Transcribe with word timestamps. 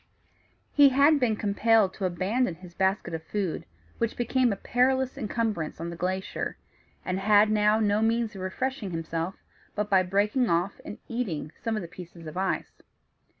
He 0.73 0.89
had 0.89 1.19
been 1.19 1.35
compelled 1.35 1.93
to 1.93 2.05
abandon 2.05 2.55
his 2.55 2.73
basket 2.73 3.13
of 3.13 3.21
food, 3.21 3.67
which 3.99 4.17
became 4.17 4.51
a 4.51 4.55
perilous 4.55 5.15
incumbrance 5.15 5.79
on 5.79 5.91
the 5.91 5.95
glacier, 5.95 6.57
and 7.05 7.19
had 7.19 7.51
now 7.51 7.79
no 7.79 8.01
means 8.01 8.33
of 8.33 8.41
refreshing 8.41 8.89
himself 8.89 9.35
but 9.75 9.91
by 9.91 10.01
breaking 10.01 10.49
off 10.49 10.81
and 10.83 10.97
eating 11.07 11.51
some 11.55 11.75
of 11.75 11.83
the 11.83 11.87
pieces 11.87 12.25
of 12.25 12.35
ice. 12.35 12.81